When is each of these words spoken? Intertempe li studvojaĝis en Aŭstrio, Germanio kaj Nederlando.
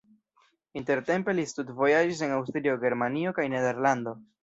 Intertempe 0.81 1.35
li 1.41 1.45
studvojaĝis 1.53 2.25
en 2.31 2.35
Aŭstrio, 2.41 2.77
Germanio 2.89 3.39
kaj 3.41 3.51
Nederlando. 3.59 4.21